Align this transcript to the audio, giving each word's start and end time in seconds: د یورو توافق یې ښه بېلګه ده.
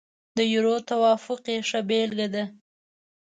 د 0.37 0.39
یورو 0.53 0.75
توافق 0.89 1.41
یې 1.51 1.59
ښه 1.69 1.79
بېلګه 1.89 2.27
ده. 2.33 2.43